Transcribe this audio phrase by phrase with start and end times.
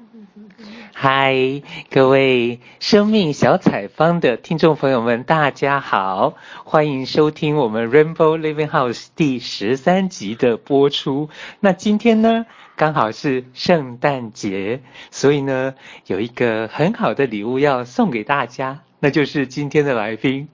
[0.94, 6.34] 嗨，各位生命小采方的听众朋友们，大家好，
[6.64, 11.28] 欢迎收听我们 Rainbow Living House 第十三集的播出。
[11.60, 15.74] 那今天呢，刚好是圣诞节，所以呢，
[16.06, 20.48] 有一个很好的礼物要送给大家，那就是今天的来宾，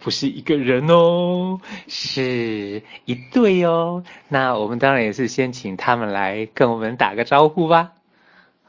[0.00, 4.02] 不是一个人哦，是一对哦。
[4.28, 7.92] 那我们当然也是先请他们来跟我们打个招呼吧。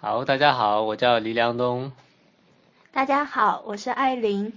[0.01, 1.91] 好，大家好，我叫黎良东。
[2.93, 4.53] 大家好，我是艾琳。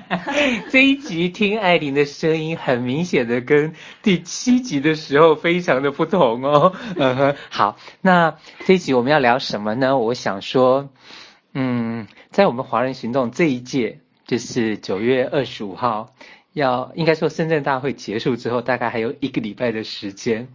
[0.68, 6.74] 这一集听艾琳的声音，很明显的跟第七集的时候非常的不同哦。
[6.96, 9.96] 嗯哼，好，那这一集我们要聊什么呢？
[9.96, 10.90] 我想说，
[11.54, 16.12] 嗯，在我们华人行动这一届，就是九月二十五号，
[16.52, 20.48] 要应该说深圳大会结束之后，大概还有一个礼拜的时间。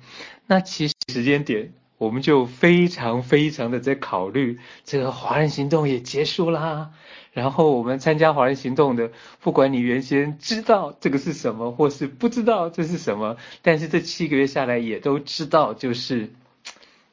[0.45, 1.71] 那其实时间点。
[1.97, 6.91] 我们就非常非常的在考虑，这个华人行动也结束啦。
[7.33, 16.33] 然后我们参加华人行动的，不管你原先知道这个是什么，或是不知道这是什么，但是这七个月下来也都知道，就是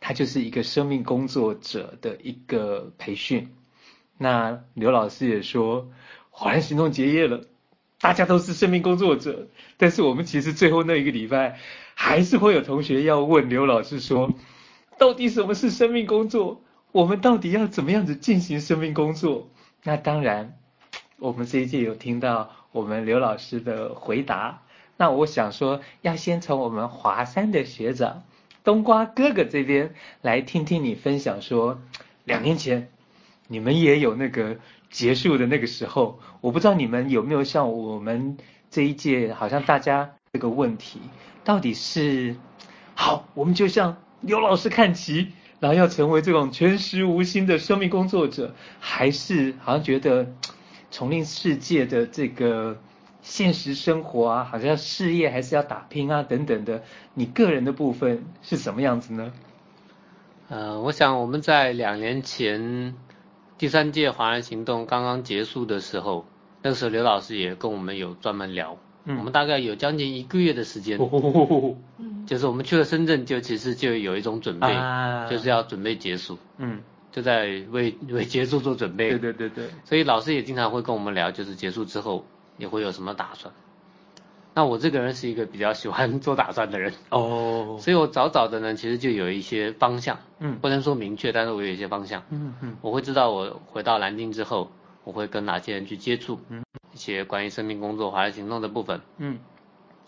[0.00, 3.55] 它就是一个生命工作者的一个培训。
[4.19, 5.89] 那刘老师也说，
[6.31, 7.42] 华人行动结业了，
[8.00, 11.59] 大家都是生命工作者，但是我们其实最后那一个礼拜，
[11.94, 14.33] 还是会有同学要问刘老师说。
[14.98, 16.61] 到底什么是生命工作？
[16.92, 19.48] 我们到底要怎么样子进行生命工作？
[19.83, 20.56] 那当然，
[21.19, 24.62] 我们这一届有听到我们刘老师的回答。
[24.97, 28.22] 那我想说，要先从我们华山的学长
[28.62, 31.81] 冬瓜哥哥这边来听听你分享说，
[32.25, 32.89] 两年前
[33.48, 34.59] 你们也有那个
[34.91, 38.39] 结束的那个时候，我不知道你们有没有像我们
[38.70, 41.00] 这一届，好像大家这个问题
[41.42, 42.37] 到底是
[42.95, 43.97] 好，我们就像。
[44.27, 45.28] 刘老师看齐，
[45.61, 50.33] 然后要成为这种全时无心的生命工作者，还是好像觉得
[50.91, 52.78] 丛林世界的这个
[53.22, 56.82] 现实生活啊，好像事业还是要打拼啊等等的。
[57.15, 59.32] 你个人的部分是什么样子呢？
[60.49, 62.94] 呃，我想我们在两年前
[63.56, 66.26] 第三届华人行动刚刚结束的时候，
[66.62, 68.78] 那时候刘老师也跟我们有专门聊。
[69.04, 70.98] 嗯，我们大概有将近一个月的时间，
[71.98, 76.81] 嗯，就是我们去了深圳，就其实就有一种准备，啊，就是要准备结束，嗯，
[77.12, 82.25] 就在为 为结束做准备，对对对对，所以老师也经常会跟我们聊，就是结束之后
[82.56, 83.53] 你会有什么打算。
[84.56, 94.70] 那我这个人是一个比较喜欢做打算的人，哦， 所以我早早的呢，其实就有一些方向，嗯，不能说明确，但是我有一些方向，嗯嗯，我会知道我回到南京之后，
[95.03, 96.62] 我会跟哪些人去接触，嗯。
[96.94, 99.41] 一些关于生命工作、华人行动的部分，嗯，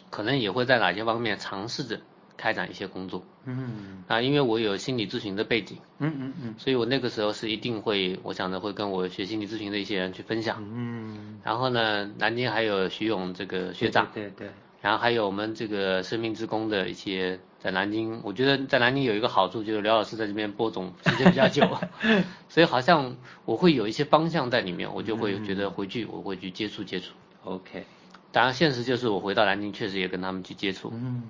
[0.09, 2.01] 可能也会在哪些方面尝试着
[2.37, 14.55] 开展一些工作，嗯，啊，因为我有心理咨询的背景，嗯嗯嗯，所以我那个时候是一定会，我想着会跟我学心理咨询的一些人去分享，嗯，然后呢，南京还有徐勇这个学长，对对，对对，
[14.87, 21.67] 然后还有我们这个生命之工的一些在南京，我觉得在南京有一个好处就是刘老师在这边播种时间比较久。
[22.49, 23.17] 所以好像
[23.47, 27.15] 我会有一些方向在里面，我就会觉得回去我会去接触接触。
[27.43, 27.85] OK，
[28.31, 30.93] 当然现实就是我回到南京确实也跟他们去接触。
[30.95, 31.25] 嗯，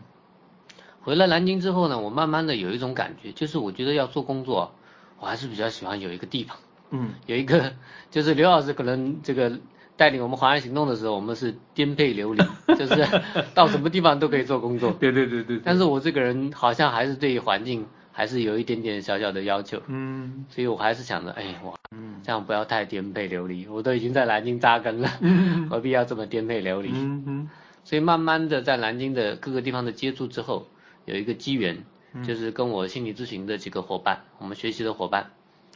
[1.01, 4.75] 回了南京之后呢，我慢慢的有一种感觉，就是我觉得要做工作，
[5.19, 6.59] 我还是比较喜欢有一个地方。
[6.91, 7.73] 嗯，有一个
[8.11, 9.59] 就是刘老师可能这个
[9.97, 12.43] 带领我们华人行动的时候，我们是颠沛流离，
[12.77, 13.23] 就是
[13.55, 14.93] 到什么地方都可以做工作。
[14.93, 15.61] 对对对对。
[15.65, 17.87] 但是我这个人好像还是对于环境。
[18.19, 26.89] 还是有一点点小小的要求，嗯，所以我还是想着，哎，哇，嗯，这样不要太颠沛流离，我都已经在南京扎根了，嗯， 何必要这么颠沛流离？
[26.95, 27.51] 嗯嗯，
[27.85, 30.67] 所以慢慢的在南京的各个地方的接触之后，
[31.05, 31.85] 有一个机缘，
[32.25, 35.33] 就是跟我心理咨询的几个伙伴，我们学习的伙伴，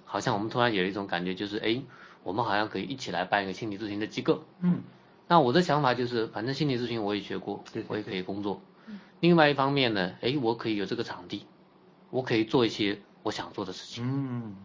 [0.06, 1.82] 好像我们突然有一种感觉，就是，哎，
[2.22, 4.82] 我们好像可以一起来办一个心理咨询的机构，嗯，
[5.28, 8.60] 那我的想法就是，反正心理咨询我也学过，对我也可以工作，
[9.20, 11.46] 另外一方面呢，哎，我可以有这个场地。
[12.10, 14.56] 我可以做一些我想做的事情，嗯，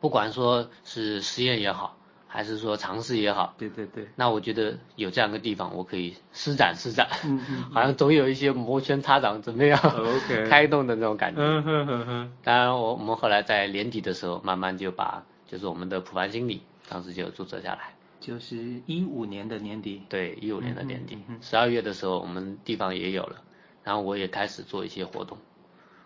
[0.00, 1.96] 不管说是实验也好，
[2.26, 12.32] 还是说尝试也好，对对对，那我觉得有这样一个地方，我可以施展施展，嗯嗯， 好像总有一些摩拳擦掌怎么样 OK 开动的那种感觉，嗯哼哼哼。
[12.42, 18.56] 当然我我们后来在年底的时候，慢慢就把就是我们的普凡心理当时就注册下来，就是
[18.86, 23.42] 一五年的年底，对，一五年的年底，十二月的时候我们地方也有了，
[23.84, 25.38] 然后我也开始做一些活动。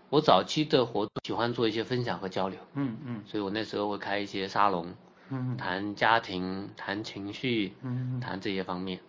[0.08, 4.94] 我早期的活动喜欢做一些分享和交流，嗯嗯，所以我那时候会开一些沙龙，
[5.31, 9.00] 嗯，谈家庭、谈情绪，嗯，谈这些方面，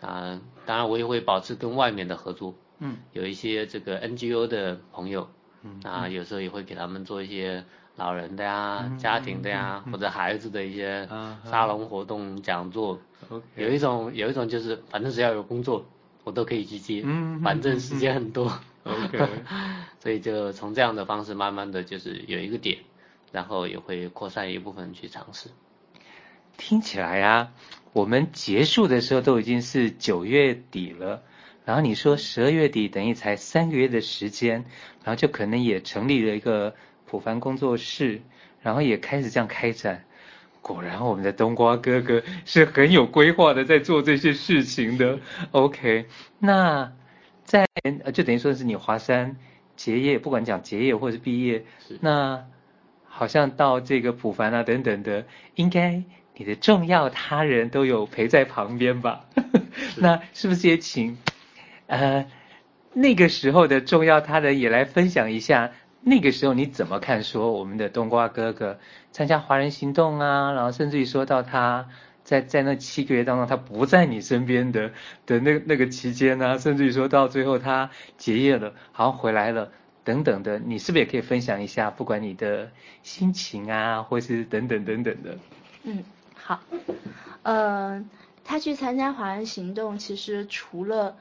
[0.00, 5.30] 啊，当然我也会保持跟外面的合作，嗯，有一些这个 NGO 的朋友，
[5.62, 7.64] 嗯，啊，有时候也会给他们做一些
[7.98, 11.06] 老人的呀、嗯、家庭的呀，嗯、或者孩子的一些
[11.44, 12.98] 沙龙活动、嗯、讲座。
[13.56, 15.84] 有一种有一种就是，反正只要有工作，
[16.24, 18.50] 我都可以去接，嗯、反正时间很多。
[18.84, 19.18] OK，
[20.00, 22.78] 所以就从这样的方式，慢慢的就是有一个点，
[23.32, 25.50] 然后也会扩散一部分去尝试。
[26.56, 27.52] 听起来啊，
[27.92, 31.22] 我们结束的时候都已经是九月底了，
[31.64, 34.64] 然后你说十二月底等于才三个月的时间，
[35.04, 36.74] 然后就可能也成立了一个
[37.08, 38.20] 普凡工作室，
[38.60, 40.04] 然后也开始这样开展。
[40.60, 45.18] 果然，我们的冬瓜哥哥是很有规划的，在做这些事情的。
[45.52, 46.04] OK，
[46.38, 46.92] 那
[47.44, 47.66] 在
[48.04, 49.36] 呃，就等于说是你华山
[49.76, 51.64] 结业，不管讲结业或是毕业，
[52.00, 52.44] 那
[53.06, 55.24] 好像到这个普凡啊等等的，
[55.54, 56.02] 应该
[56.36, 59.24] 你的重要他人都有陪在旁边吧？
[59.74, 61.16] 是 那是不是也请
[61.86, 62.26] 呃
[62.92, 65.70] 那个时候的重要他人也来分享一下？
[66.08, 67.22] 那个时候你怎么看？
[67.22, 68.78] 说我们的冬瓜哥哥
[69.12, 71.88] 参加华人行动啊，然后甚至于说到他
[72.24, 74.92] 在在那七个月当中他不在你身边的
[75.26, 79.70] 的那那个期间呢、啊，甚至于说到最后他结业了，好像回来了
[80.04, 81.90] 等等的，你是不是也可以分享一下？
[81.90, 82.70] 不管你的
[83.02, 85.38] 心情啊，或是等等等等的。
[85.84, 86.60] 嗯，好，
[87.42, 88.04] 呃，
[88.44, 91.16] 他去参加华人行动，其实除了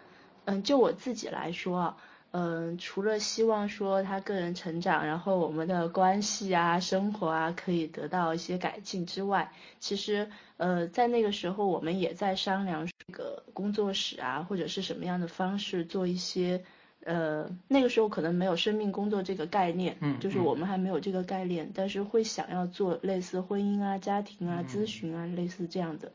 [0.45, 1.97] 嗯，就我自己来说啊
[2.31, 2.37] 啊。
[2.39, 16.63] 嗯，除了希望说他个人成长，然后我们的关系啊、生活啊可以得到一些改进之外，其实呃，在那个时候我们也在商量这个工作室啊，或者是什么样的方式做一些
[17.05, 26.11] 呃，那个时候可能没有生命工作这个概念，嗯，就是我们还没有这个概念，但是会想要做类似婚姻啊、家庭啊、咨询啊，类似这样的，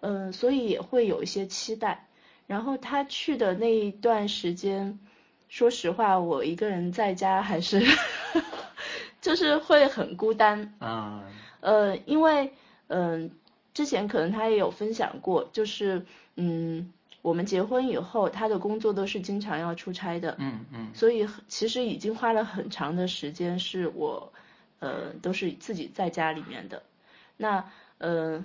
[0.00, 2.06] 嗯，所以也会有一些期待。
[2.46, 4.98] 然后他去的那一段时间。
[5.48, 7.82] 说实话，我一个人在家还是，
[9.20, 10.74] 就是会很孤单。
[10.78, 11.24] 啊。
[11.60, 12.52] 呃，因为
[12.88, 13.30] 嗯、呃，
[13.74, 16.04] 之前可能他也有分享过，就是
[16.36, 16.92] 嗯，
[17.22, 20.36] 我们结婚以后，他的工作都是经常要出差的。
[20.38, 20.90] 嗯嗯。
[20.94, 24.32] 所以其实已经花了很长的时间，是我
[24.78, 26.82] 呃都是自己在家里面的。
[27.36, 27.64] 那
[27.98, 28.44] 呃。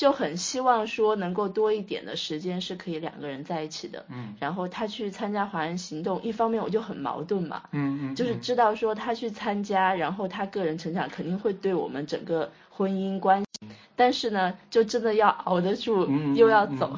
[0.00, 16.96] 就很希望说能够多一点的时间是可以两个人在一起的，嗯，然后他去参加华人行动，一方面我就很矛盾嘛，嗯嗯，就是知道说他去参加，然后他个人成长肯定会对我们整个婚姻关系，但是呢，就真的要熬得住，又要走，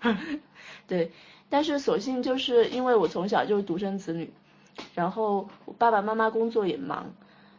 [0.86, 1.12] 对，
[1.48, 4.30] 但是所幸就是因为我从小就是独生子女，
[4.94, 7.10] 然后我爸爸妈妈工作也忙。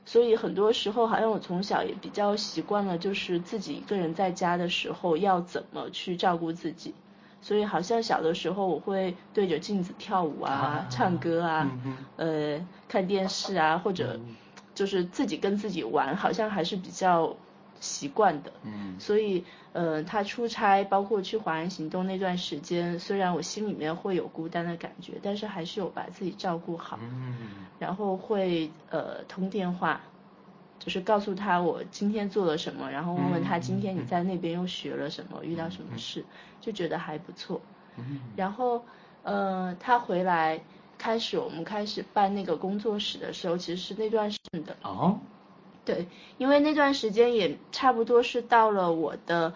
[0.06, 6.94] 所以很多时候，好像我从小也比较习惯了，就是自己一个人在家的时候要怎么去照顾自己。
[7.42, 11.72] 所以好像小的时候，我会对着镜子跳舞啊、唱歌啊、
[12.16, 14.20] 呃、看电视啊，或者
[14.74, 17.36] 就是自己跟自己玩，好像还是比较
[17.80, 18.52] 习惯的。
[19.00, 19.44] 所以
[19.74, 27.00] 呃，他出差，包括去华人行动那段时间，虽然我心里面会有孤单的感觉，但是还是有把自己照顾好。
[27.02, 27.36] 嗯
[27.80, 30.00] 然后会呃通电话，
[30.80, 36.24] 就是告诉他我今天做了什么，然后问问他今天你在那边又学了什么，遇到什么事，
[36.62, 37.60] 就觉得还不错。
[37.98, 38.86] 嗯然后
[39.24, 40.62] 呃他回来
[40.98, 44.76] 开始我们开始办那个工作室的时候，其实是那段时间的。
[44.84, 45.20] 哦。
[45.86, 46.08] 对，
[46.38, 49.54] 因为那段时间也差不多是到了我的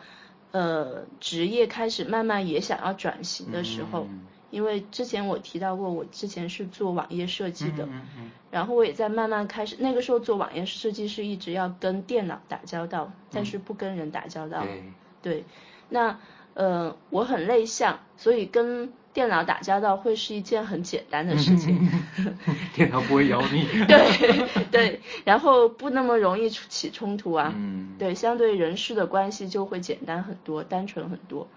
[0.51, 4.08] 呃职业开始慢慢也想要转型的时候。
[4.50, 9.75] 因为之前我提到过，我之前是做网页设计的，嗯嗯、然后我也在慢慢开始。
[9.78, 14.63] 那个时候做网页设计是一直要跟电脑打交道，但是不跟人打交道。
[14.66, 15.44] 嗯、对，
[15.90, 16.18] 那
[16.54, 21.90] 呃我很内向，所以跟电脑打交道会是一件很简单的事情。
[22.76, 23.64] 电脑不会咬你。
[23.90, 27.52] 对对，然后不那么容易起冲突啊。
[27.58, 31.48] 嗯、对，相对人事的关系就会简单很多，单纯很多。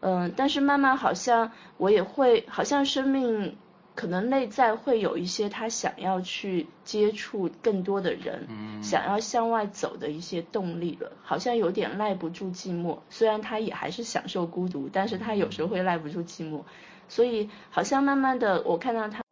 [0.00, 3.58] 嗯，但是慢慢好像我也会，好像生命
[3.94, 13.00] 可能内在会有一些他想要去接触更多的人，嗯，想要向外走的一些动力了，好像有点耐不住寂寞。
[13.10, 16.62] 虽然他也还是享受孤独，但是他有时候会耐不住寂寞，
[17.08, 19.22] 所以好像慢慢的我看到他，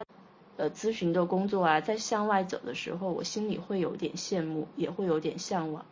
[0.57, 5.85] 呃，咨询的工作啊，在向外走的时候，我心里会有点羡慕，也会有点向往。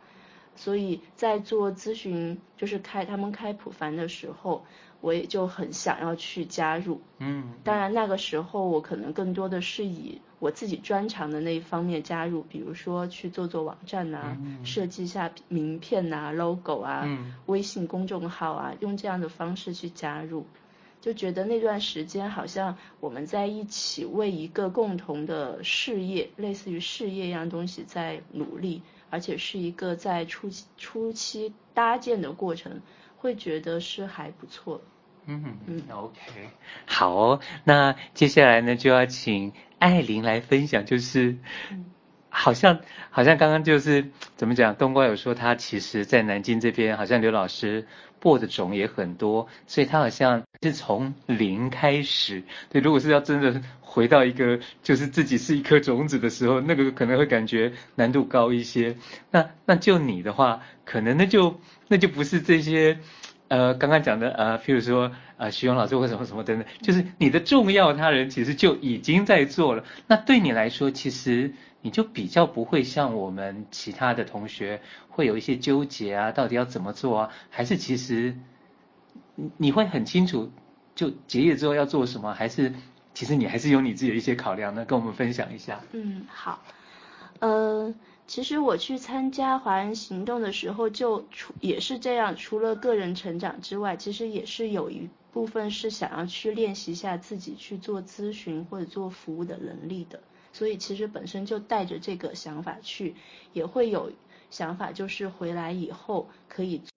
[0.55, 4.65] 所以在做咨询，就是开他们开普凡的时候，
[4.99, 6.99] 我也就很想要去加入。
[7.19, 20.45] 嗯，当然那个时候我可能更多的是以我自己专长的那一方面加入，比如说去做做网站啊，嗯、设计一下名片啊、logo 啊、嗯、微信公众号啊，用这样的方式去加入。
[21.01, 32.81] 就觉得那段时间好像我们在一起为一个共同的事业，类似于事业一样东西在努力，而且是一个在初期初期搭建的过程，
[33.17, 34.81] 会觉得是还不错。
[35.25, 36.49] 嗯嗯，OK，
[36.85, 41.37] 好哦，那接下来呢就要请艾琳来分享，就是。
[41.71, 41.85] 嗯
[42.29, 44.05] 好像好像刚刚就是
[44.35, 47.87] 怎么讲，冬瓜有说他其实在南京这边，好像刘老师
[48.19, 52.43] 播的种也很多，所以他好像是从零开始。
[52.69, 58.95] 对，如果是要真的回到一个就是自己是一颗种子的时候，那个可能会感觉难度高一些。
[59.31, 62.99] 那那就你的话，可能那就那就不是这些
[63.49, 69.83] 呃刚刚讲的呃，譬如说呃徐勇老师或什么什么等等，就是你的重要他人其实就已经在做了。
[70.07, 71.53] 那对你来说，其实。
[71.81, 77.29] 你就比较不会像我们其他的同学会有一些纠结啊，到底要怎么做啊？
[77.49, 78.35] 还是其实
[79.55, 80.51] 你会很清楚，
[80.93, 82.33] 就结业之后要做什么？
[82.33, 82.73] 还是
[83.13, 84.83] 其实你还是有你自己的一些考量呢？
[84.83, 85.79] 跟我们分享一下。
[85.93, 86.61] 嗯，好。
[87.39, 87.93] 呃，
[88.29, 100.21] 其实我去参加华人行动的时候，就除也是这样，除了个人成长之外，其实也是有一部分是想要去练习一下自己去做咨询或者做服务的能力的。
[100.53, 103.15] 所以其实本身就带着这个想法去，
[103.51, 104.11] 也会有
[104.51, 106.91] 想法，就是回来以后可以做。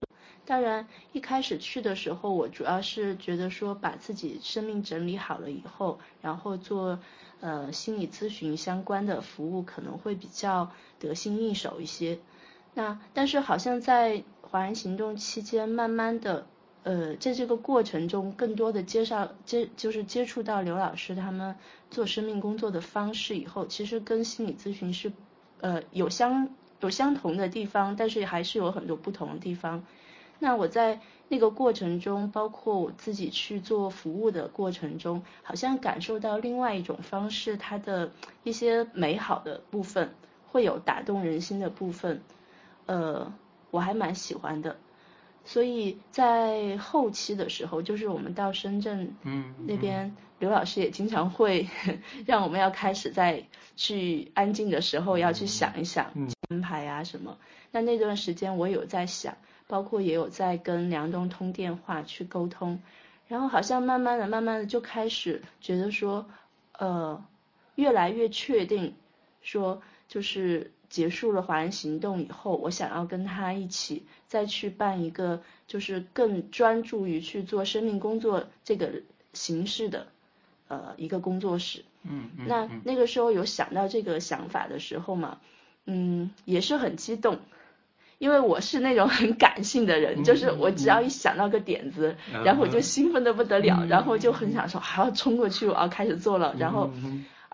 [0.45, 6.99] 当然一开始去的时候，我主要是觉得说把自己生命整理好了以后，然后做
[7.43, 12.19] 呃心理咨询相关的服务可能会比较得心应手一些。
[12.73, 16.47] 那但是好像在华人行动期间，慢慢的。
[16.85, 21.55] 呃，在这个过程中，更多的介绍接就是接触到刘老师他们
[21.93, 25.13] 做生命工作的方式以后，其实跟心理咨询是
[25.61, 26.49] 呃有相
[26.81, 29.85] 有相同的地方，但是还是有很多不同的地方。
[30.39, 38.12] 那我在那个过程中，包括我自己去做服务的过程中，好像感受到另外一种方式，它的
[38.43, 40.15] 一些美好的部分，
[40.51, 42.23] 会有打动人心的部分，
[42.87, 43.33] 呃，
[43.71, 44.77] 我还蛮喜欢的。
[45.45, 49.17] 所以在后期的时候，就是我们到深圳
[49.67, 51.69] 那边，刘老师也经常会
[52.27, 56.12] 让我们要开始在去安静的时候要去想一想
[56.49, 57.39] 安排啊什么。
[57.73, 59.37] 那那段时间我有在想，
[59.73, 62.79] 包括也有在跟梁东通电话去沟通，
[63.26, 66.26] 然后好像慢慢的、慢慢的就开始觉得说，
[66.76, 67.25] 呃，
[67.76, 68.95] 越来越确定，
[69.41, 70.71] 说就是。
[70.93, 79.00] 结束了华人行动以后，我想要跟他一起再去办一个，就是更专注于去做生命工作这个
[79.33, 80.09] 形式的，
[80.69, 81.83] 呃，一个工作室。
[82.02, 85.38] 嗯，嗯，那那个时候有想到这个想法的时候嘛，
[85.87, 87.38] 嗯，也是很激动，
[88.23, 92.14] 因为我是那种很感性的人，就是我只要一想到个点子，
[92.45, 96.88] 然后我就兴奋的不得了，然后就很想说还要冲过去，我要开始做了，然后。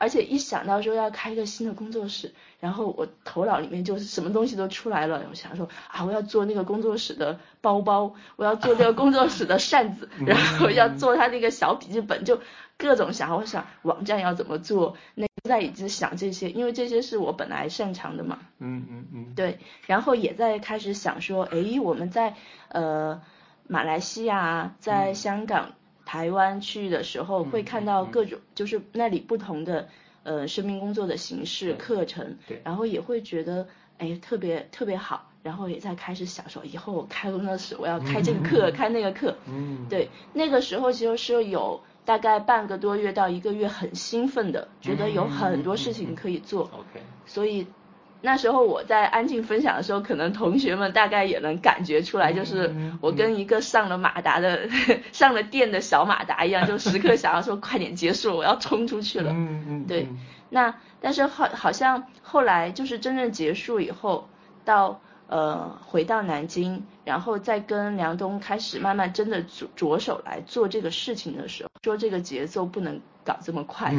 [0.00, 5.24] 而且一想到说要开一个新的工作室，然后我头脑里面就是什么东西都出来了。
[5.28, 12.40] 我想说啊，我要做那个工作室的包包，我要做那个工作室的扇子， 然后要做他那个小笔记本，就
[12.76, 13.34] 各种想。
[13.36, 18.38] 我想网站要怎么做，那在一直想这些，因为这些是我本来擅长的嘛。
[18.58, 19.34] 嗯嗯嗯。
[19.34, 22.34] 对，然后也在开始想说，哎，我们在
[22.68, 23.20] 呃
[23.66, 25.72] 马来西亚，在香港。
[26.10, 29.90] 台湾去的时候会看到各种，就是那里不同的
[30.22, 33.68] 呃生命工作的形式课程，然后也会觉得
[33.98, 47.66] 哎特别特别好，然后也在开始想说以后我开工作室我要开这个课开那个课，嗯，对，那个时候其实是有大概半个多月到一个月很兴奋的，觉得有很多事情可以做，OK，所以。
[48.20, 54.68] 那时候我在安静分享的时候，可能同学们大概也能感觉出来，就是我跟一个上了马达的、
[55.12, 59.30] 上了电的小马达一样，就时刻想要说快点结束，我要冲出去了。
[59.30, 59.86] 嗯嗯。
[59.86, 60.08] 对，
[60.50, 64.28] 那但是好好像后来就是真正结束以后，
[64.64, 73.92] 到呃回到南京，然后再跟梁东开始慢慢真的着着手来做这个事情的时候，说这个节奏不能搞这么快，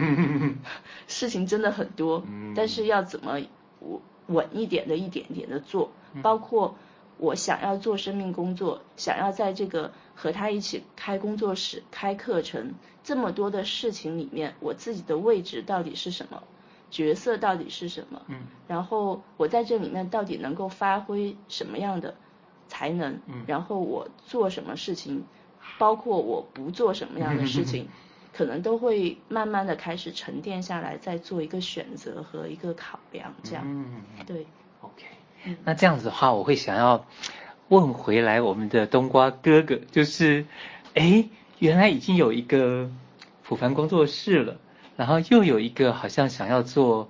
[1.08, 2.24] 事情真的很多，
[2.55, 3.39] 但是要怎么
[3.79, 4.01] 我。
[4.29, 5.89] 稳一点的，一点点的做，
[6.22, 6.75] 包括
[7.17, 16.43] 我想要做生命工作，想要在这个和他一起开工作室、开课程这么多的事情里面，我自己的位置到底是什么，
[16.91, 18.22] 角色到底是什么？
[18.27, 22.13] 嗯，然后我在这里面到底能够发挥什么样的
[22.67, 23.19] 才能？
[23.25, 25.24] 嗯，然后我做什么事情，
[25.77, 27.88] 包括我不做什么样的事情。
[28.31, 33.63] 可能都会慢慢的开始沉淀下来，再做一个选择和一个考量，这样。
[33.65, 34.45] 嗯，对。
[34.81, 35.03] OK，
[35.65, 37.05] 那这样子的话，我会想要
[37.67, 40.45] 问回来我们的冬瓜哥哥，就是，
[40.93, 42.89] 哎，原来已经有一个
[43.43, 44.57] 普凡工作室了，
[44.95, 47.09] 然后又有一个好像想要做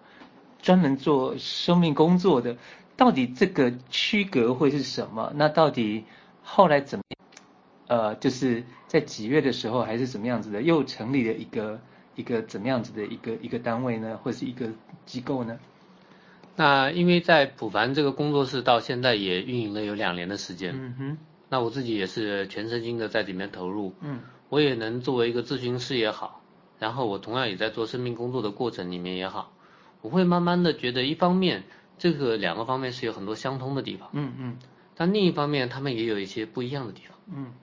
[0.63, 2.55] 专门做生命工作的，
[2.97, 5.31] 到底这个区隔会是什么？
[5.35, 6.05] 那到底
[6.41, 7.03] 后来怎么？
[7.89, 11.81] 呃，就是在几月的时候，还是怎么样子的，又成立了一个
[12.15, 14.69] 一个怎么样子的一个一个单位呢，或是一个
[15.07, 15.57] 机构呢？
[16.55, 21.17] 那因为在普凡这个工作室到现在也运营了有两年的时间，嗯哼，
[21.49, 24.19] 那我自己也是全身心的在里面投入，嗯，
[24.49, 26.43] 我也能作为一个咨询师也好，
[26.77, 29.51] 然后我同样也在做生命工作的过程里面也好，
[30.01, 31.63] 我会慢慢的觉得，一方面
[31.97, 34.57] 这个两个方面是有很多相通的地方，嗯嗯，
[34.95, 37.53] 但另一方面他们也有一些不一样的地方，嗯。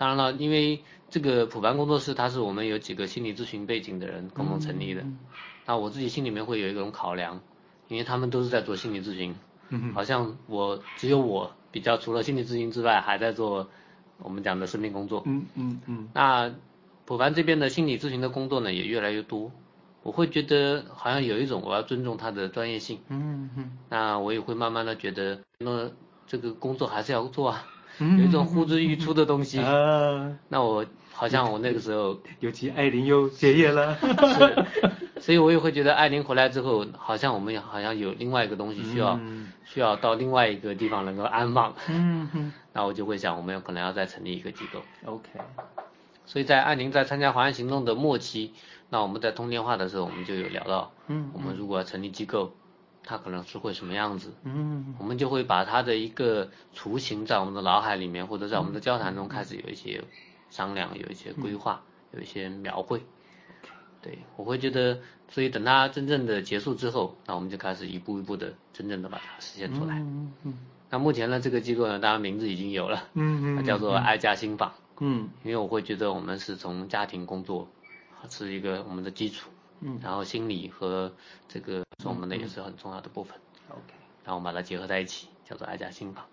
[0.00, 5.02] 当然了，因为这个普凡工作室，它是我们有几个心理咨询背景的人共同成立的。
[5.02, 5.18] 嗯、
[5.66, 7.38] 那我自己心里面会有一种考量，
[7.86, 9.34] 因为他们都是在做心理咨询，
[9.68, 13.68] 嗯、好像我只有我比较除了心理咨询之外，还在做
[14.20, 15.22] 我们讲的生命工作。
[15.26, 16.08] 嗯嗯嗯。
[16.14, 16.50] 那
[17.04, 19.52] 普凡这边的心理咨询的工作呢，也越来越多，
[20.02, 23.00] 我会觉得好像有一种我要尊重他的专业性。
[23.08, 23.76] 嗯嗯。
[23.90, 25.90] 那我也会慢慢的觉得，那
[26.26, 27.66] 这个工作还是要做啊。
[28.00, 45.28] 有一种呼之欲出的东西，啊，那我好像我那个时候，尤其艾琳又结业了， 是，所以我也会觉得艾琳回来之后，好像我们好像有另外一个东西需要，嗯、需要到另外一个地方能够安放，嗯哼，那我就会想，我们有可能要再成立一个机构，OK，
[46.24, 48.54] 所以在艾琳在参加华安行动的末期，
[48.88, 52.52] 那我们在通电话的时候，我们就有聊到，嗯，我们如果要成立机构。
[53.04, 54.32] 他可能是会什么样子？
[54.44, 60.04] 嗯，我们就会把他的一个雏形在我们的脑海里面，或者在我们的交谈中开始有一些
[60.50, 63.02] 商量，有一些规划，有一些描绘。
[64.02, 69.98] 对，我会觉得，所以等他真正的结束之后，那我们就开始一步一步的真正的把它实现出来。
[69.98, 70.58] 嗯嗯。
[70.88, 74.74] 那目前呢，这个机构呢，当然名字已经有了，嗯嗯，它叫做爱家心法。
[75.00, 75.28] 嗯。
[75.44, 77.68] 因为我会觉得我们是从家庭工作
[78.28, 79.50] 是一个我们的基础。
[79.82, 81.12] 嗯，然后心理和
[81.48, 83.38] 这个是我们的也是很重要的部分。
[83.68, 83.92] OK，
[84.24, 86.24] 然后我们把它结合在一起，叫做爱家新房。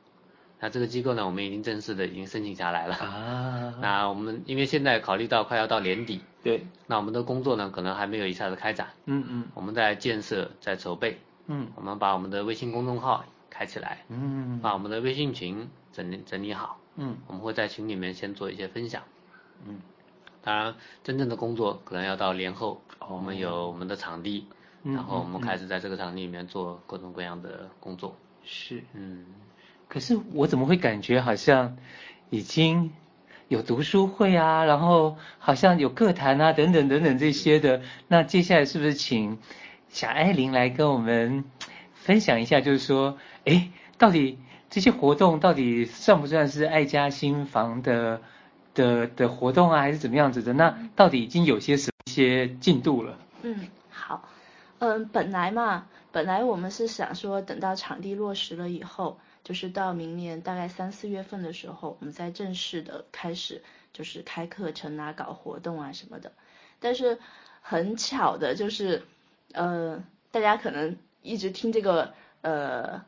[0.60, 2.96] 那这个机构呢，我们已经正式的已经申请下来了。
[2.96, 3.76] 啊。
[3.80, 8.88] 那我们因为现在考虑到快要到年底，对，那我们的工作呢，可能还没有一下子开展。
[9.06, 9.48] 嗯嗯。
[9.54, 11.20] 我们在建设，在筹备。
[11.46, 11.68] 嗯。
[11.76, 14.04] 我们把我们的微信公众号开起来。
[14.08, 14.60] 嗯。
[14.62, 16.80] 把我们的微信群整理整理好。
[16.96, 17.18] 嗯。
[17.28, 19.04] 我们会在群里面先做一些分享。
[19.68, 19.80] 嗯。
[20.42, 24.48] 当然，真正的工作可能要到年后，我们有我们的场地，
[24.94, 28.16] 然后我们开始在这个场地里面做各种各样的工作。
[28.44, 29.26] 是，嗯。
[29.88, 31.78] 可是我怎么会感觉好像
[32.30, 32.92] 已经
[33.48, 37.82] 有读书会啊，然后好像有课堂啊，等等等等这些的。
[38.08, 39.38] 那接下来是不是请
[39.90, 41.46] 小艾琳来跟我们
[41.94, 48.22] 分享一下，就是说，哎，到底这些活动到底算不算是爱家新房的？
[48.78, 50.54] 的的活动啊，还是怎么样子的？
[50.54, 53.18] 那到底已经有些什么一些进度了？
[53.42, 53.56] 嗯，
[53.90, 54.30] 好，
[54.80, 66.32] 嗯，本来嘛，本来我们是想说，等到场地落实了以后，就是到明年大概三四月份的时候，我们再正式的开始，就是开课程啊，搞活动啊什么的。
[66.80, 67.18] 但是
[67.62, 69.04] 很巧的就是，
[69.54, 73.04] 呃，大家可能一直听这个，呃。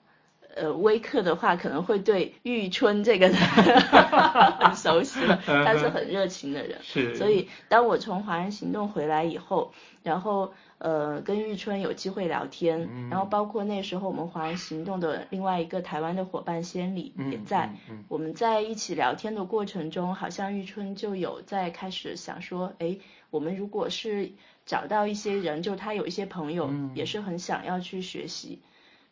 [0.59, 3.35] 呃，微课的话可能会对玉春这个人
[4.59, 7.15] 很熟悉了，他是很热情的人，是。
[7.15, 9.71] 所以当我从华人行动回来以后，
[10.03, 17.73] 然后呃跟玉春有机会聊天，嗯、然后包括那时候我们华人行动的另外一个台湾的伙伴仙里也在，
[18.09, 22.97] 我们在一起聊天的过程中，好像玉春就有在开始想说，哎，
[23.29, 24.31] 我们如果是
[24.65, 28.59] 找到一些人，就他有一些朋友也是很想要去学习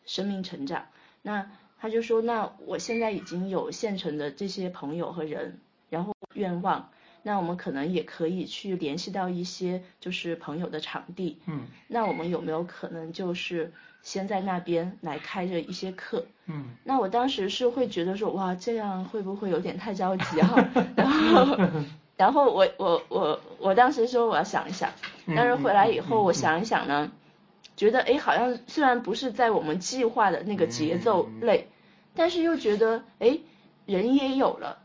[0.04, 0.86] 生命成长。
[1.22, 1.50] 那
[1.80, 5.58] 他就说，那我现在已经有现成的这些朋友和人，
[5.90, 6.90] 然后愿望，
[7.22, 20.68] 那我们可能也可以去联系到一些就是朋友的场地，嗯，那我们有没有可能就是先在那边来开着一些课，嗯，那我当时是会觉得说，哇，这样会不会有点太着急哈？
[20.96, 21.58] 然后，
[22.16, 24.90] 然后我我我我当时说我要想一想，
[25.26, 27.12] 但是回来以后我想一想呢。
[27.78, 31.72] 觉得哎，好像虽然不是在我们计划的那个节奏内，嗯、
[32.16, 33.38] 但是又觉得哎，
[33.86, 34.78] 人也有了，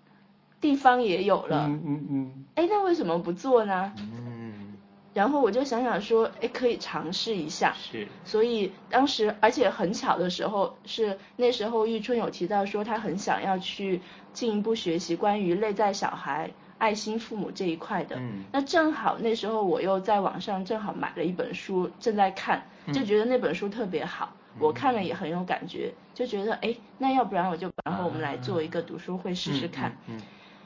[0.61, 3.91] 地方也有了，嗯嗯嗯，哎、嗯，那为什么不做呢？
[3.97, 4.77] 嗯，
[5.15, 7.73] 然后我就想想说，哎，可以尝试一下。
[7.73, 8.07] 是。
[8.25, 14.01] 所以当时，而且很巧的时候是那时候，玉春有提到说，他很想要去
[14.33, 16.51] 进一步学习关于内在小孩。
[16.77, 30.21] 爱心父母这一块的，嗯，那正好那时候我又在网上正好买了一本书，正在看，就觉得那本书特别好，嗯，我看了也很有感觉，就觉得哎，那要不然我就然后我们来做一个读书会试试看，嗯，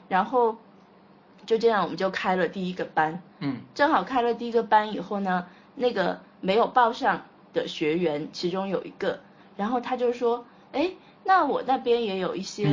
[0.08, 0.56] 然后
[1.46, 3.22] 就这样我们就开了第一个班。
[3.40, 9.20] 嗯，正好开了第一个班以后呢，那个没有报上的学员，其中有一个，
[9.56, 10.90] 然后他就说，哎。
[11.28, 12.64] 那我那边也有一些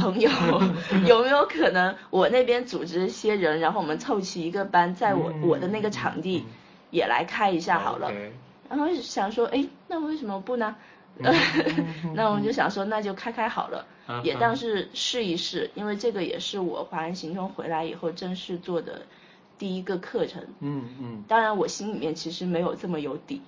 [0.00, 0.30] 朋友，
[1.06, 6.46] 有没有可能我那边组织一些人，然后我们凑齐一个班，在我我的那个场地
[6.90, 8.10] 也来开一下好了。
[8.70, 10.74] 然后想说，哎，那为什么不呢？
[12.14, 13.84] 那我们就想说，那就开开好了，
[14.24, 19.02] 也当是试一试，因为这个也是我华人行动回来以后正式做的
[19.58, 20.42] 第一个课程。
[20.60, 21.24] 嗯嗯。
[21.28, 23.42] 当然我心里面其实没有这么有底，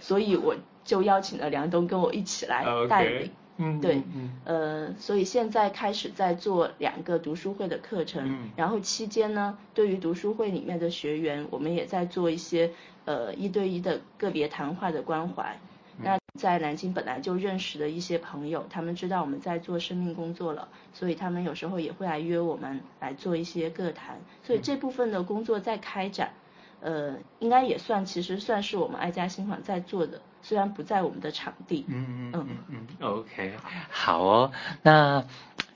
[0.00, 3.30] 所以我就邀请了梁东跟我一起来带领。
[3.58, 12.70] 嗯，对，嗯，呃，所以现在开始在做两个读书会的课程，嗯，然后期间呢，对于读书会里面的学员，我们也在做一些
[13.04, 15.58] 呃一对一的个别谈话的关怀。
[15.98, 26.32] 嗯，那在南京本来就认识的一些朋友，他们知道我们在做生命工作了，所以他们有时候也会来约我们来做一些个谈，所以这部分的工作在开展，
[26.80, 30.22] 呃，应该也算其实算是我们爱家新房在做的。
[30.42, 33.52] 虽然不在我们的场地，嗯嗯嗯嗯，OK，
[33.90, 34.52] 好哦。
[34.82, 35.24] 那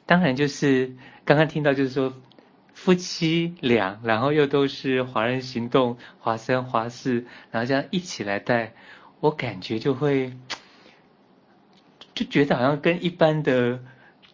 [0.05, 2.12] 当然就是刚刚听到就是说
[2.74, 8.74] 夫妻俩，然后又都是华人行动华三华四，然后这样一起来带，
[9.20, 10.37] 我感觉就会
[12.14, 13.81] 就觉得好像跟一般的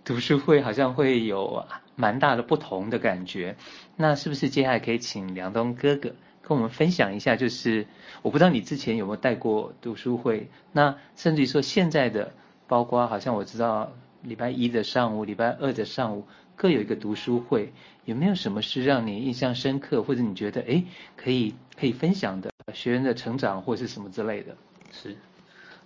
[0.04, 3.56] 读书会好像会有蛮大的不同的感觉。
[3.96, 6.12] 那是不是接下来可以请梁东哥哥？
[6.44, 7.86] 跟我们分享一下，就是
[8.22, 12.32] 我不知道你之前有没有带过读书会，那甚至于说现在的，
[12.66, 16.26] 包括好像我知道礼拜一的上午、礼拜二的上午
[16.56, 17.72] 各有一个读书会，
[18.04, 20.82] 有没有什么是让你印象深刻，或者你觉得哎
[21.16, 24.56] 可以可以分享的学员的成长或是什么之类的？
[24.90, 25.16] 是，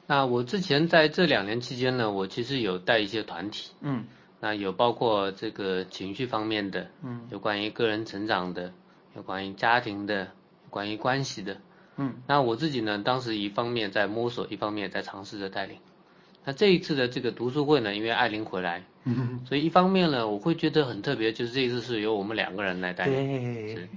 [0.07, 4.05] 那我之前在这两年期间呢，我其实有带一些团体，嗯，
[4.41, 8.73] 那有包括这个情绪方面的，嗯，有关于个人成长的，
[9.15, 10.29] 有关于家庭的。
[10.67, 11.57] 有关于关系的，
[11.97, 15.79] 嗯，那我自己呢，当时一方面在摸索，一方面在尝试着带领。
[16.45, 23.89] 那这一次的这个读书会呢，因为艾琳回来，嗯，所以一方面呢，我会觉得很特别，就是这一次是由我们两个人来带领，对，是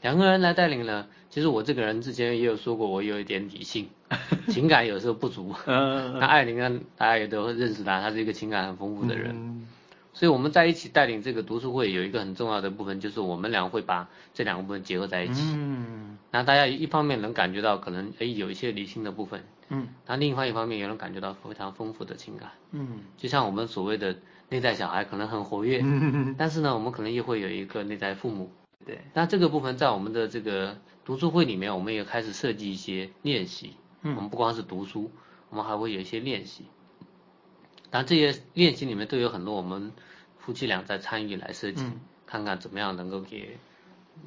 [0.00, 1.06] 两个人来带领呢。
[1.30, 3.86] 其实我这个人之前也有说过，我有一点理性，
[4.48, 5.54] 情感有时候不足。
[5.66, 9.30] 嗯， 那艾琳呢，大家也都认识她，她是一个情感很丰富的人。
[9.36, 9.68] 嗯
[10.14, 15.42] 所以我们在一起带领这个读书会，有一个很重要的部分，就是我们俩会把这两个部分结合在一起。
[15.56, 22.52] 嗯，那大家一方面能感觉到可能诶有一些理性的部分，嗯，那另外一方面也能感觉到非常丰富的情感。
[22.70, 24.16] 嗯，就像我们所谓的
[24.48, 28.52] 内在小孩可能很活跃，嗯，但是呢，我们可能又会有一个内在父母。
[28.86, 33.74] 对，那这个部分在我们的这个读书会里面，我们也开始设计一些练习。
[34.02, 35.10] 嗯，我们不光是读书，
[35.50, 36.66] 我们还会有一些练习。
[37.94, 39.92] 当然这些练习里面都有很多我们。
[40.36, 43.56] 夫妻俩在参与来设计，嗯，看看怎么样能够给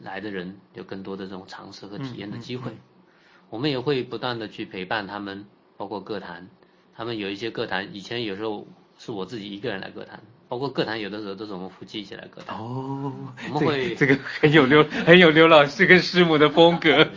[0.02, 2.72] 来的人有更多的这种尝试和体验的机会。
[2.72, 6.50] 嗯嗯嗯、我们也会不断的去陪伴他们，包括各谈，
[6.96, 8.66] 他们有一些各谈，以前有时候
[8.98, 12.58] 是我自己一个人来歌坛，包括歌坛有的时候都是我们夫妻一起来个谈。
[12.58, 13.14] 哦，
[13.54, 17.08] 我们会这个、很有刘 很有刘老师跟师母的风格。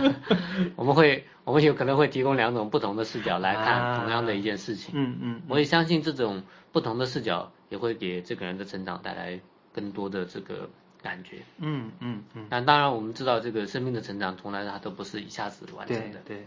[0.76, 4.92] 我们会我们有可能会提供两种不同的视角来看同样的一件事情。
[4.94, 7.52] 嗯、啊、嗯，嗯我也相信这种不同的视角。
[7.70, 9.38] 也会给这个人的成长带来
[9.74, 10.70] 更多的这个
[11.02, 11.40] 感觉。
[11.58, 12.46] 嗯嗯嗯。
[12.48, 16.18] 但当然我们知道，这个生命的成长从来它都不是一下子完成的。
[16.24, 16.38] 对。
[16.38, 16.46] 对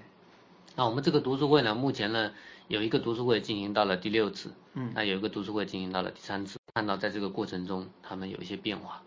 [0.76, 2.32] 那我们这个读书会呢，目前呢
[2.68, 4.52] 有一个读书会进行到了第六次。
[4.74, 4.92] 嗯。
[4.96, 9.04] 那有一个读书会进行到了第三次，看到在这个过程中他们有一些变化。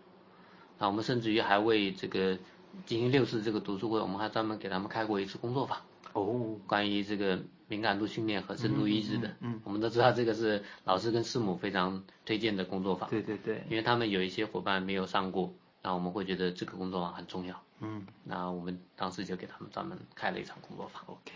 [0.77, 2.37] 那我们甚至于还为这个
[2.85, 5.77] 进行六次这个读书会，我们还专门给他们开过一次工作坊。
[6.13, 6.57] 哦。
[6.67, 7.39] 关于这个。
[7.67, 21.33] 敏感度训练和深度意志的，嗯，嗯，嗯，我们都知道这个是老师跟师母非常推荐的工作坊，对对对，因为他们有一些伙伴没有上过，那我们会觉得这个工作坊很重要，嗯，那我们当时就给他们专门开了一场工作坊，OK，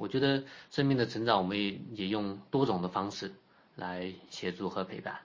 [0.00, 3.32] 我觉得生命的成长，我们也也用多种的方式
[3.76, 5.18] 来协助和陪伴，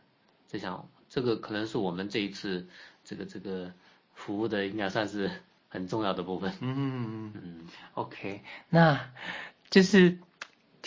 [0.47, 2.67] 这项这个可能是我们这一次
[3.03, 3.71] 这个这个
[4.13, 5.31] 服务的应该算是
[5.69, 9.09] 很重要的部分，嗯嗯嗯，OK，那
[9.69, 10.17] 就是。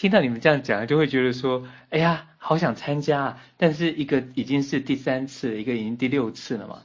[0.00, 3.42] 听到你们这样讲，就会觉得说，哎呀，好想参加啊！
[3.56, 6.84] 但是一个已经是第三次，一个已经第六次了嘛。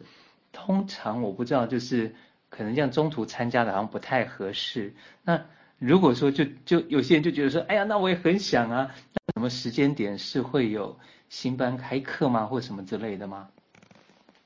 [0.52, 2.16] 通常我不知道，就是
[2.50, 4.96] 可能这样中途参加的好像不太合适。
[5.22, 5.46] 那
[5.86, 8.92] 如果说就就有些人就觉得说，哎呀，那我也很想啊。
[9.14, 10.98] 那什么时间点是会有
[11.30, 12.46] 新班开课吗？
[12.46, 13.50] 或什么之类的吗？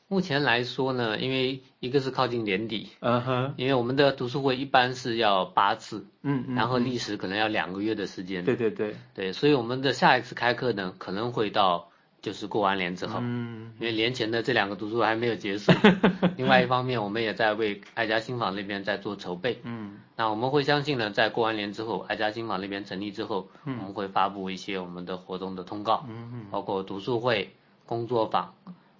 [0.07, 11.86] 目前来说呢，因为一个是靠近年底，嗯哼，因为我们的读书会一般是要八次，嗯嗯，然后历时可能要两个月的时间，对对对，对，所以我们的下一次开课呢，可能会到
[12.27, 15.71] 就是过完年之后，嗯，因为年前的这两个读书会还没有结束。
[16.35, 19.61] 另外一方面，我们也在为爱家新房那边在做筹备。
[19.63, 28.53] 嗯，那我们会相信呢，在过完年之后，爱家新房那边成立之后，嗯，我们会发布一些我们的活动的通告，嗯嗯，包括读书会、工作坊。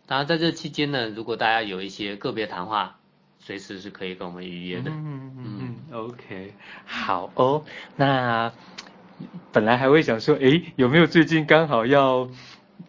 [0.06, 2.96] 当然，在这期间呢，如果大家有一些个别谈话，
[3.40, 4.90] 随时是可以跟我们预约的。
[4.90, 6.54] 嗯嗯嗯，OK，
[6.86, 7.66] 好哦。
[7.98, 8.54] 那
[9.52, 12.30] 本来还会想说，诶，有没有最近刚好要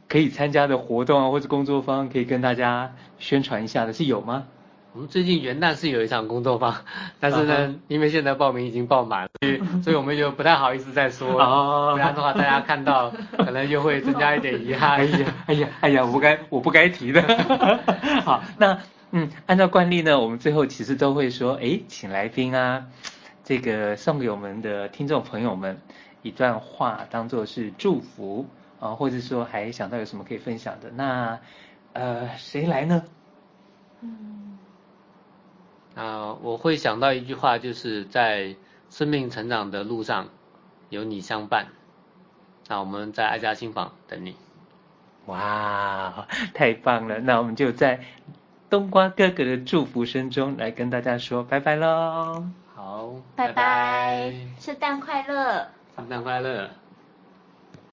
[0.08, 4.44] 可以参加的活动啊，或者工作坊，可以跟大家宣传一下的，是有吗？
[4.94, 6.74] 我们最近元旦是有一场工作坊，
[7.20, 7.74] 但是呢，uh huh.
[7.88, 14.98] 因为现在报名已经报满了，所以 所以我们就不太好意思再说不然的话大家看到可能就会增加一点遗憾。
[14.98, 17.22] 哎呀，哎呀，哎呀，我不该我不该提的。
[18.24, 18.78] 好，那
[19.12, 22.86] 嗯，按照惯例呢，我们最后其实都会说，哎，请来宾啊，
[23.44, 25.80] 这个送给我们的听众朋友们
[26.22, 28.46] 一段话，当做是祝福
[28.80, 31.40] 啊，或者说还想到有什么可以分享的，那
[31.92, 33.04] 呃，谁来呢？
[34.00, 34.58] 嗯。
[35.94, 38.54] 啊、呃，我会想到一句话，就是在
[38.88, 40.28] 生命成长的路上，
[40.90, 41.66] 有你相伴。
[42.68, 44.36] 那我们在爱家新房等你。
[45.26, 47.18] 哇， 太棒了！
[47.18, 48.00] 那我们就在
[48.70, 52.44] 冬瓜哥哥的祝福声中来跟大家说拜拜喽。
[52.74, 56.70] 好，拜拜，圣诞快乐，圣诞快乐。